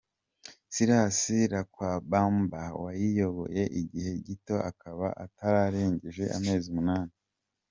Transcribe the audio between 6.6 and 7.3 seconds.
umunani.